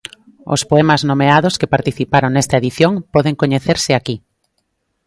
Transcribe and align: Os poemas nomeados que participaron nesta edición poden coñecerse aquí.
Os 0.53 0.61
poemas 0.69 1.01
nomeados 1.09 1.57
que 1.59 1.71
participaron 1.75 2.31
nesta 2.33 2.59
edición 2.61 2.93
poden 3.15 3.35
coñecerse 3.41 3.91
aquí. 3.95 4.15